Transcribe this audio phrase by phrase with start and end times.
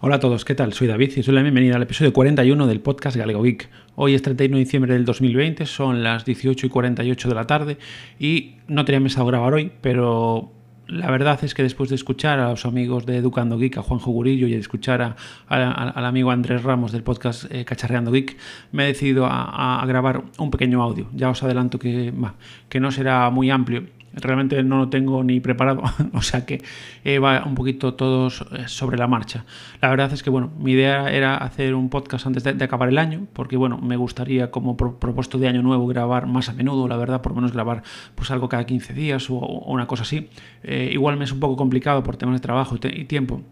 [0.00, 0.72] Hola a todos, ¿qué tal?
[0.72, 3.70] Soy David y soy la bienvenida al episodio 41 del podcast Galego Geek.
[3.94, 7.78] Hoy es 31 de diciembre del 2020, son las 18 y 48 de la tarde
[8.18, 10.52] y no tenía pensado grabar hoy, pero
[10.88, 14.10] la verdad es que después de escuchar a los amigos de Educando Geek, a Juanjo
[14.10, 15.16] Gurillo y de escuchar
[15.46, 18.36] al amigo Andrés Ramos del podcast eh, Cacharreando Geek,
[18.72, 21.08] me he decidido a, grabar un pequeño audio.
[21.14, 22.12] Ya os adelanto que,
[22.68, 23.84] que no será muy amplio
[24.16, 25.82] realmente no lo tengo ni preparado,
[26.12, 26.62] o sea que
[27.04, 29.44] eh, va un poquito todo eh, sobre la marcha.
[29.80, 32.98] La verdad es que, bueno, mi idea era hacer un podcast antes de, acabar el
[32.98, 36.96] año, porque, bueno, me gustaría como propuesto de año nuevo grabar más a menudo, la
[36.96, 37.82] verdad, por lo menos grabar
[38.14, 40.28] pues algo cada 15 días o, una cosa así.
[40.62, 43.42] Eh, igual me es un poco complicado por temas de trabajo y tiempo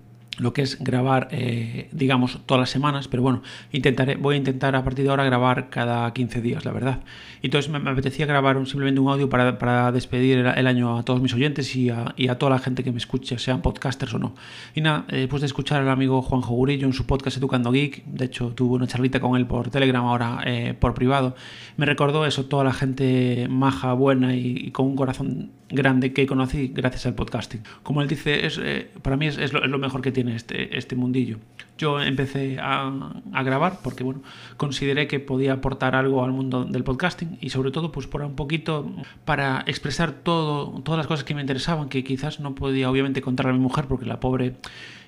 [0.42, 4.76] lo que es grabar, eh, digamos, todas las semanas, pero bueno, intentaré, voy a intentar
[4.76, 7.00] a partir de ahora grabar cada 15 días, la verdad.
[7.42, 11.74] Entonces me, apetecía grabar simplemente un audio para, despedir el, año a todos mis oyentes
[11.74, 14.34] y a, toda la gente que me escuche, sean podcasters o no.
[14.74, 18.04] Y nada, eh, después de escuchar al amigo Juanjo Gurillo en su podcast Educando Geek,
[18.04, 21.34] de hecho tuve una charlita con él por Telegram, ahora eh, por privado,
[21.76, 26.70] me recordó eso, toda la gente maja, buena y con un corazón grande que conocí
[26.72, 27.62] gracias al podcasting.
[27.82, 28.60] Como él dice, es,
[29.02, 31.38] para mí es, lo, mejor que tiene este, este mundillo.
[31.78, 32.92] Yo empecé a,
[33.32, 34.22] a, grabar porque bueno,
[34.56, 38.36] consideré que podía aportar algo al mundo del podcasting y sobre todo pues por un
[38.36, 38.90] poquito
[39.24, 43.48] para expresar todo, todas las cosas que me interesaban, que quizás no podía obviamente contar
[43.48, 44.54] a mi mujer porque la pobre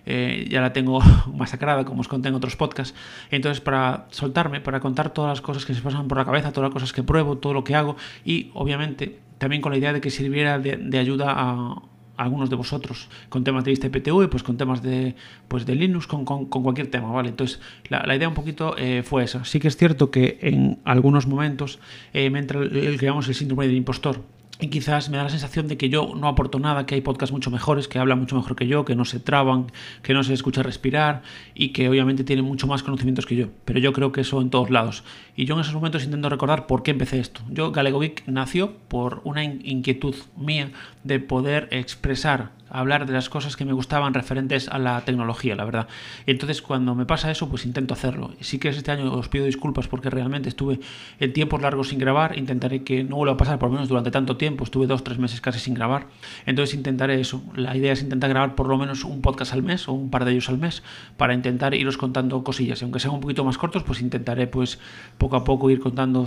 [0.06, 1.00] eh, ya la tengo
[1.34, 2.94] masacrada, como os conté en otros podcasts.
[3.30, 6.68] Entonces, para soltarme, para contar todas las cosas que se pasan por la cabeza, todas
[6.68, 10.00] las cosas que pruebo, todo lo que hago y obviamente también con la idea de
[10.00, 11.82] que sirviera de, ayuda a,
[12.16, 15.14] algunos de vosotros con temas de vista PTV, pues con temas de,
[15.48, 17.30] pues de Linux, con, con, cualquier tema, ¿vale?
[17.30, 19.44] Entonces, la, idea un poquito eh, fue esa.
[19.44, 21.78] Sí que es cierto que en algunos momentos
[22.12, 24.22] eh, me entra el, el síndrome del impostor
[24.60, 27.32] y quizás me da la sensación de que yo no aporto nada, que hay podcasts
[27.32, 30.32] mucho mejores, que hablan mucho mejor que yo, que no se traban, que no se
[30.32, 31.22] escucha respirar
[31.54, 33.48] y que obviamente tienen mucho más conocimientos que yo.
[33.64, 35.02] Pero yo creo que eso en todos lados.
[35.34, 37.40] Y yo en esos momentos intento recordar por qué empecé esto.
[37.50, 40.70] Yo, Galego nació por una inquietud mía
[41.02, 45.64] de poder expresar hablar de las cosas que me gustaban referentes a la tecnología, la
[45.64, 45.88] verdad.
[46.26, 48.32] Entonces cuando me pasa eso, pues intento hacerlo.
[48.40, 50.80] Sí que este año os pido disculpas porque realmente estuve
[51.20, 52.36] en tiempos largos sin grabar.
[52.36, 54.64] Intentaré que no vuelva a pasar, por lo menos durante tanto tiempo.
[54.64, 56.08] Estuve dos, tres meses casi sin grabar.
[56.46, 57.42] Entonces intentaré eso.
[57.54, 60.24] La idea es intentar grabar por lo menos un podcast al mes o un par
[60.24, 60.82] de ellos al mes
[61.16, 62.80] para intentar iros contando cosillas.
[62.80, 64.78] Y aunque sean un poquito más cortos, pues intentaré pues
[65.18, 66.26] poco a poco ir contando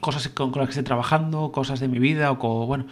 [0.00, 2.86] cosas con, las que esté trabajando, cosas de mi vida o bueno,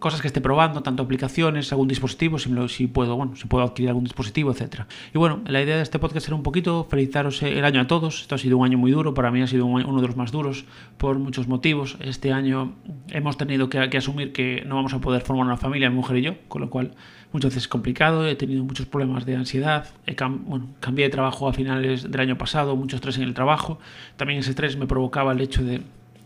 [0.00, 3.90] cosas que esté probando, tanto aplicaciones, algún dispositivo, si, si, puedo, bueno, si puedo adquirir
[3.90, 4.88] algún dispositivo, etcétera.
[5.14, 8.22] Y bueno, la idea de este podcast era un poquito felicitaros el año a todos.
[8.22, 10.32] Esto ha sido un año muy duro, para mí ha sido uno de los más
[10.32, 10.64] duros
[10.96, 11.96] por muchos motivos.
[12.00, 12.74] Este año
[13.10, 16.22] hemos tenido que, asumir que no vamos a poder formar una familia, mi mujer y
[16.22, 16.94] yo, con lo cual
[17.32, 18.26] muchas veces es complicado.
[18.26, 19.86] He tenido muchos problemas de ansiedad.
[20.06, 23.78] He bueno, cambié de trabajo a finales del año pasado, mucho estrés en el trabajo.
[24.16, 25.82] También ese estrés me provocaba el hecho de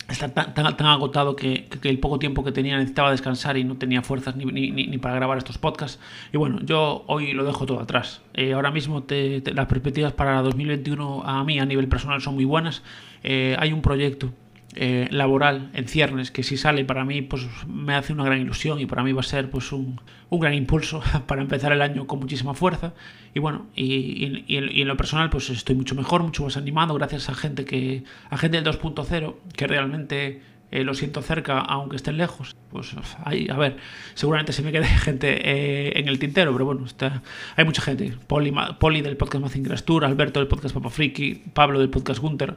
[0.08, 4.36] Está tan, agotado que, el poco tiempo que tenía necesitaba descansar y no tenía fuerzas
[4.36, 5.98] ni para grabar estos podcasts.
[6.32, 8.20] Y bueno, yo hoy lo dejo todo atrás.
[8.34, 12.82] Eh, ahora mismo las perspectivas para 2021 a mí a nivel personal son muy buenas.
[13.22, 14.30] Eh, hay un proyecto
[14.76, 18.80] eh, laboral en ciernes que si sale para mí pues me hace una gran ilusión
[18.80, 22.08] y para mí va a ser pues un, un gran impulso para empezar el año
[22.08, 22.92] con muchísima fuerza.
[23.34, 27.28] Y bueno y, y, en lo personal pues estoy mucho mejor mucho más animado gracias
[27.28, 30.42] a gente que a gente del 2.0 que realmente
[30.72, 32.56] eh, lo siento cerca aunque estén lejos.
[32.70, 33.76] Pues hay, a ver
[34.14, 37.22] seguramente se me quede gente eh, en el tintero pero bueno está,
[37.54, 38.12] hay mucha gente.
[38.26, 42.56] Poli, Poli del podcast Mazingra Tour Alberto del podcast Papa Friki Pablo del podcast Gunter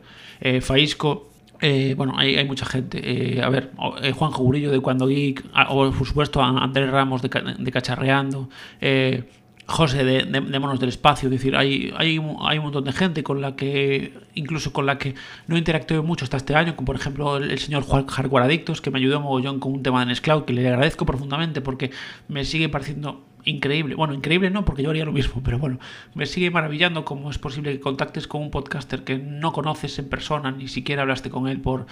[0.62, 3.00] Faisco eh, bueno, hay, mucha gente.
[3.04, 7.30] Eh, a ver, eh, Juan Jugurillo de Cuando Geek, o por supuesto Andrés Ramos de,
[7.58, 8.50] de Cacharreando,
[9.66, 11.28] José de, Monos del Espacio.
[11.28, 14.98] Es decir, hay, hay, hay, un montón de gente con la que, incluso con la
[14.98, 15.16] que
[15.48, 18.06] no interactué mucho hasta este año, como por ejemplo el, señor Juan
[18.44, 21.92] Adictos, que me ayudó mogollón con un tema de Nextcloud, que le agradezco profundamente porque
[22.30, 23.96] me sigue pareciendo increíble.
[23.96, 25.80] Bueno, increíble no, porque yo haría lo mismo, pero bueno,
[26.14, 30.10] me sigue maravillando cómo es posible que contactes con un podcaster que no conoces en
[30.10, 31.88] persona, ni siquiera hablaste con él por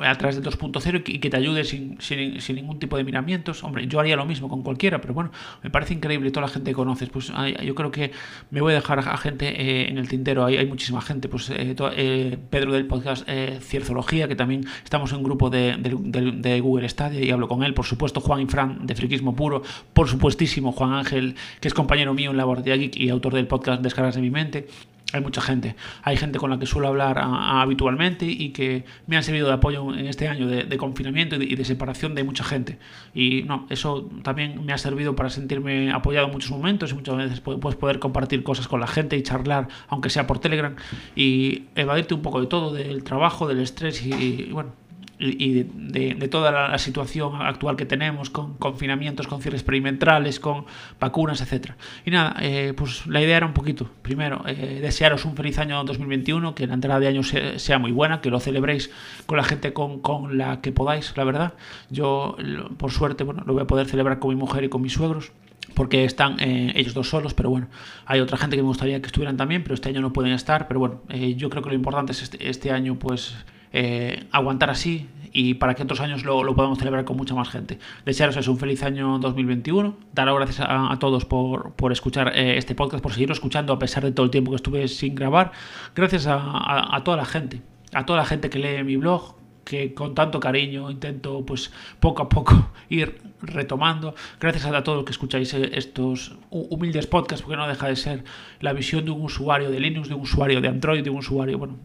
[0.00, 3.62] a través del 2.0 y que te ayude sin, sin, ningún tipo de miramientos.
[3.62, 5.30] Hombre, yo haría lo mismo con cualquiera, pero bueno,
[5.62, 7.08] me parece increíble toda la gente que conoces.
[7.10, 8.12] Pues yo creo que
[8.50, 11.28] me voy a dejar a gente eh, en el tintero, hay, hay muchísima gente.
[11.28, 13.28] Pues eh, eh, Pedro del podcast
[13.60, 17.74] Cierzología, que también estamos en un grupo de, de, Google Stadia y hablo con él.
[17.74, 19.62] Por supuesto, Juan y Fran de Friquismo Puro.
[19.92, 23.46] Por supuestísimo, Juan Ángel, que es compañero mío en la Bordilla Geek y autor del
[23.46, 24.66] podcast Descargas de mi mente.
[25.12, 25.76] Hay mucha gente.
[26.02, 29.94] Hay gente con la que suelo hablar habitualmente y que me han servido de apoyo
[29.94, 32.78] en este año de, confinamiento y de, separación de mucha gente.
[33.14, 37.16] Y no, eso también me ha servido para sentirme apoyado en muchos momentos y muchas
[37.16, 40.74] veces puedes poder compartir cosas con la gente y charlar, aunque sea por Telegram,
[41.14, 44.72] y evadirte un poco de todo, del trabajo, del estrés y bueno,
[45.22, 50.64] y de, toda la, situación actual que tenemos, con confinamientos, con cierres perimetrales, con
[50.98, 51.76] vacunas, etcétera.
[52.04, 55.84] Y nada, eh, pues la idea era un poquito, primero, eh, desearos un feliz año
[55.84, 58.90] 2021, que la entrada de año sea, muy buena, que lo celebréis
[59.26, 61.54] con la gente con, con, la que podáis, la verdad.
[61.90, 62.36] Yo,
[62.76, 65.32] por suerte, bueno, lo voy a poder celebrar con mi mujer y con mis suegros
[65.74, 67.68] porque están eh, ellos dos solos, pero bueno,
[68.04, 70.68] hay otra gente que me gustaría que estuvieran también, pero este año no pueden estar,
[70.68, 73.36] pero bueno, yo creo que lo importante es este, este año, pues
[73.72, 77.78] eh, aguantar así y para que otros años lo, podamos celebrar con mucha más gente.
[78.04, 83.02] Desearos un feliz año 2021, daros gracias a, todos por, por escuchar eh, este podcast,
[83.02, 85.52] por seguirlo escuchando a pesar de todo el tiempo que estuve sin grabar.
[85.94, 89.94] Gracias a, a, toda la gente, a toda la gente que lee mi blog, que
[89.94, 94.14] con tanto cariño intento pues poco a poco ir retomando.
[94.40, 98.24] Gracias a todos los que escucháis eh, estos humildes podcasts, porque no deja de ser
[98.60, 101.58] la visión de un usuario de Linux, de un usuario de Android, de un usuario,
[101.58, 101.78] bueno,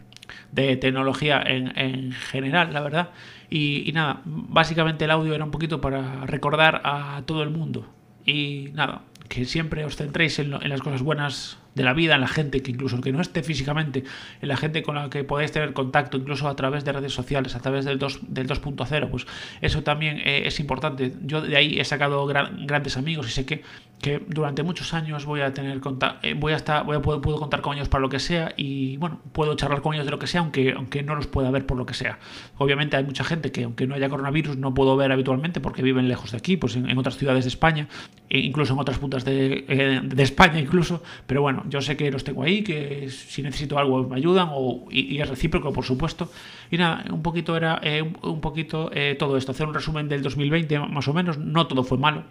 [0.52, 3.10] de tecnología en, general, la verdad.
[3.50, 7.88] Y, nada, básicamente el audio era un poquito para recordar a todo el mundo.
[8.26, 12.22] Y nada, que siempre os centréis en, en las cosas buenas de la vida, en
[12.22, 14.04] la gente que incluso que no esté físicamente,
[14.42, 17.56] en la gente con la que podéis tener contacto, incluso a través de redes sociales,
[17.56, 19.26] a través del 2.0, del 2.0, pues
[19.62, 21.14] eso también eh, es importante.
[21.22, 23.64] Yo de ahí he sacado grandes amigos y sé que,
[24.02, 25.80] que durante muchos años voy a tener
[26.24, 28.54] eh, voy a estar, voy a, puedo, puedo, contar con ellos para lo que sea
[28.58, 31.52] y bueno, puedo charlar con ellos de lo que sea, aunque, aunque no los pueda
[31.52, 32.20] ver por lo que sea.
[32.58, 36.08] Obviamente hay mucha gente que aunque no haya coronavirus no puedo ver habitualmente porque viven
[36.08, 37.88] lejos de aquí, pues en, otras ciudades de España,
[38.30, 42.12] e incluso en otras puntas de, eh, de España incluso, pero bueno, yo sé que
[42.12, 46.30] los tengo ahí, que si necesito algo me ayudan o, y, es recíproco, por supuesto.
[46.72, 50.22] Y nada, un poquito era eh, un, poquito eh, todo esto, hacer un resumen del
[50.22, 51.38] 2020 más o menos.
[51.38, 52.24] No todo fue malo,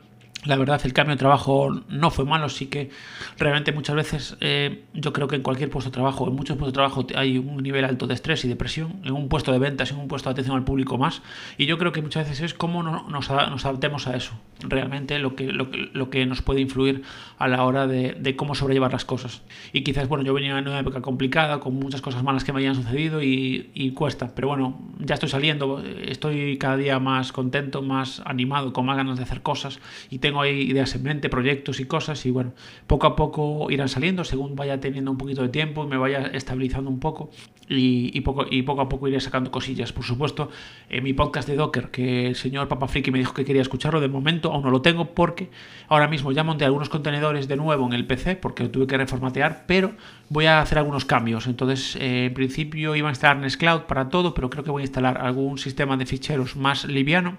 [0.44, 2.90] la verdad, el cambio de trabajo no fue malo, sí que
[3.38, 6.72] realmente muchas veces eh, yo creo que en cualquier puesto de trabajo, en muchos puestos
[6.72, 9.90] de trabajo hay un nivel alto de estrés y depresión, en un puesto de ventas,
[9.90, 11.22] en un puesto de atención al público más,
[11.58, 13.30] y yo creo que muchas veces es cómo nos, nos
[13.64, 17.02] adaptemos a eso, realmente lo que, lo, lo, que nos puede influir
[17.38, 19.42] a la hora de, de, cómo sobrellevar las cosas.
[19.72, 22.60] Y quizás, bueno, yo venía en una época complicada, con muchas cosas malas que me
[22.60, 27.82] habían sucedido y, y cuesta, pero bueno, ya estoy saliendo, estoy cada día más contento,
[27.82, 29.80] más animado, con más ganas de hacer cosas
[30.10, 32.52] y tengo ideas en mente, proyectos y cosas y bueno,
[32.88, 36.30] poco a poco irán saliendo según vaya teniendo un poquito de tiempo y me vaya
[36.32, 37.30] estabilizando un poco
[37.68, 39.92] y, poco, y poco a poco iré sacando cosillas.
[39.92, 40.50] Por supuesto,
[40.88, 44.00] en mi podcast de Docker, que el señor Papa Friki me dijo que quería escucharlo,
[44.00, 45.48] de momento aún no lo tengo porque
[45.86, 48.96] ahora mismo ya monté algunos contenedores de nuevo en el PC porque lo tuve que
[48.96, 49.92] reformatear, pero
[50.28, 51.46] voy a hacer algunos cambios.
[51.46, 54.86] Entonces, eh, en principio iba a instalar Nextcloud para todo, pero creo que voy a
[54.86, 57.38] instalar algún sistema de ficheros más liviano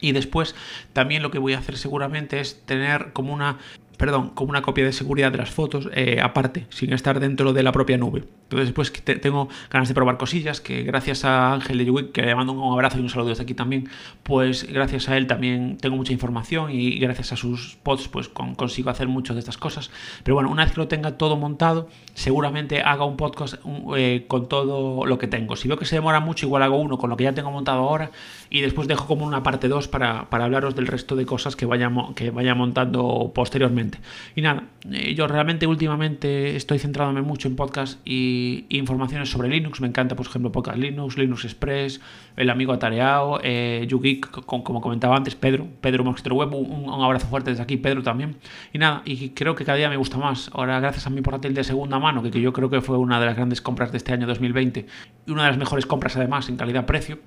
[0.00, 0.54] y después
[0.92, 3.58] también lo que voy a hacer seguramente es tener como una
[3.96, 7.62] perdón, como una copia de seguridad de las fotos eh, aparte, sin estar dentro de
[7.62, 8.24] la propia nube.
[8.44, 12.34] Entonces, pues tengo ganas de probar cosillas que gracias a Ángel de Yuwik, que le
[12.34, 13.88] mando un abrazo y un saludo desde aquí también,
[14.22, 18.90] pues gracias a él también tengo mucha información y gracias a sus pods pues consigo
[18.90, 19.90] hacer muchas de estas cosas.
[20.22, 23.56] Pero bueno, una vez que lo tenga todo montado, seguramente haga un podcast
[23.96, 25.56] eh, con todo lo que tengo.
[25.56, 27.80] Si veo que se demora mucho, igual hago uno con lo que ya tengo montado
[27.80, 28.12] ahora
[28.48, 31.66] y después dejo como una parte 2 para, para hablaros del resto de cosas que
[31.66, 33.85] vaya, que vaya montando posteriormente.
[34.34, 39.80] Y nada, eh, yo realmente últimamente estoy centrándome mucho en podcast y, informaciones sobre Linux.
[39.80, 42.00] Me encanta, por ejemplo, Podcast Linux, Linux Express,
[42.36, 46.54] el amigo Atareado, eh, YouGeek, como comentaba antes, Pedro, Pedro Monster Web.
[46.54, 48.36] Un, abrazo fuerte desde aquí, Pedro también.
[48.72, 50.50] Y nada, y creo que cada día me gusta más.
[50.52, 53.20] Ahora, gracias a mi portátil de segunda mano, que, que yo creo que fue una
[53.20, 54.86] de las grandes compras de este año 2020
[55.26, 57.18] y una de las mejores compras además en calidad-precio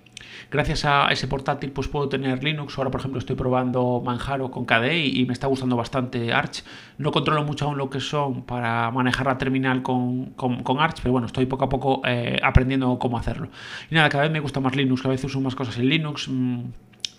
[0.51, 2.77] Gracias a ese portátil pues puedo tener Linux.
[2.77, 6.63] Ahora, por ejemplo, estoy probando Manjaro con KDE y, me está gustando bastante Arch.
[6.97, 10.33] No controlo mucho aún lo que son para manejar la terminal con,
[10.79, 13.49] Arch, pero bueno, estoy poco a poco eh, aprendiendo cómo hacerlo.
[13.89, 16.27] Y nada, cada vez me gusta más Linux, cada vez uso más cosas en Linux.
[16.29, 16.63] Mm,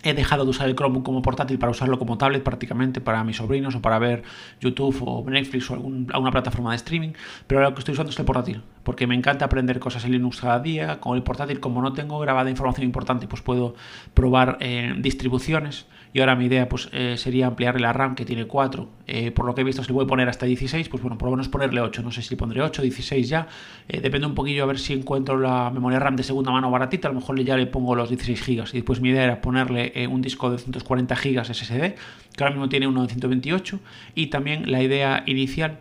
[0.02, 3.36] He dejado de usar el Chromebook como portátil para usarlo como tablet prácticamente para mis
[3.36, 4.22] sobrinos o para ver
[4.60, 7.12] YouTube o Netflix o alguna plataforma de streaming,
[7.46, 10.12] pero ahora lo que estoy usando es el portátil, porque me encanta aprender cosas en
[10.12, 11.00] Linux cada día.
[11.00, 13.74] Con el portátil, como no tengo grabada información importante, pues puedo
[14.14, 18.46] probar eh, distribuciones y ahora mi idea pues eh, sería ampliarle la RAM que tiene
[18.46, 21.02] 4, eh, por lo que he visto se le voy a poner hasta 16, pues
[21.02, 23.48] bueno, por lo menos ponerle 8, no sé si pondré 8, 16 ya,
[23.88, 27.12] depende un poquillo a ver si encuentro la memoria RAM de segunda mano baratita, a
[27.12, 30.06] lo mejor ya le pongo los 16 GB y después mi idea era ponerle eh,
[30.06, 31.94] un disco de 240 GB SSD,
[32.36, 33.80] que ahora mismo tiene uno de 128,
[34.14, 35.78] y también la idea inicial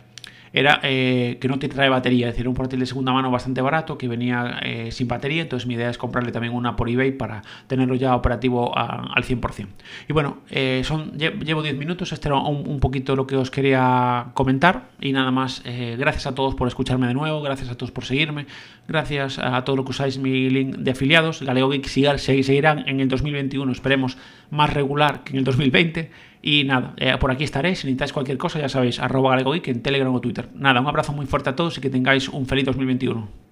[0.52, 3.60] era eh, que no te trae batería, es decir, un portátil de segunda mano bastante
[3.60, 7.12] barato que venía eh, sin batería, entonces mi idea es comprarle también una por eBay
[7.12, 9.68] para tenerlo ya operativo al 100%.
[10.08, 14.28] Y bueno, eh, son, llevo 10 minutos, este era un, poquito lo que os quería
[14.34, 15.62] comentar y nada más,
[15.98, 18.46] gracias a todos por escucharme de nuevo, gracias a todos por seguirme,
[18.88, 23.08] gracias a todos los que usáis mi link de afiliados, Galego Geek seguirán en el
[23.08, 24.16] 2021, esperemos
[24.50, 26.10] más regular que en el 2020
[26.42, 27.74] y nada, eh, por aquí estaré.
[27.74, 30.48] Si necesitáis cualquier cosa, ya sabéis, arroba en Telegram o Twitter.
[30.54, 33.49] Nada, un abrazo muy fuerte a todos y que tengáis un feliz 2021.